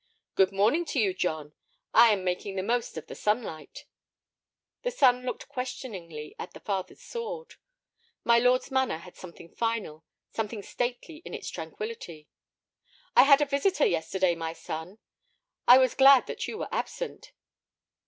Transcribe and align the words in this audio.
"Good 0.33 0.51
morning 0.51 0.83
to 0.85 0.99
you, 0.99 1.13
John; 1.13 1.53
I 1.93 2.09
am 2.11 2.23
making 2.23 2.55
the 2.55 2.63
most 2.63 2.97
of 2.97 3.05
the 3.05 3.13
sunlight." 3.13 3.85
The 4.81 4.89
son 4.89 5.21
looked 5.21 5.47
questioningly 5.47 6.35
at 6.39 6.55
the 6.55 6.59
father's 6.59 7.03
sword. 7.03 7.53
My 8.23 8.39
lord's 8.39 8.71
manner 8.71 8.97
had 8.97 9.15
something 9.15 9.53
final, 9.53 10.03
something 10.31 10.63
stately 10.63 11.17
in 11.17 11.35
its 11.35 11.51
tranquillity. 11.51 12.27
"I 13.15 13.21
had 13.25 13.41
a 13.41 13.45
visitor 13.45 13.85
yesterday, 13.85 14.33
my 14.33 14.53
son; 14.53 14.97
I 15.67 15.77
was 15.77 15.93
glad 15.93 16.25
that 16.25 16.47
you 16.47 16.57
were 16.57 16.69
absent." 16.71 17.33